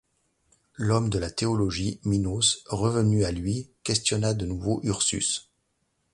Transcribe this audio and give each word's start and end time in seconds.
L’homme 0.77 1.11
de 1.11 1.19
la 1.19 1.29
théologie, 1.29 1.99
Minos, 2.05 2.63
revenu 2.65 3.23
à 3.23 3.31
lui, 3.31 3.69
questionna 3.83 4.33
de 4.33 4.47
nouveau 4.47 4.79
Ursus. 4.81 5.51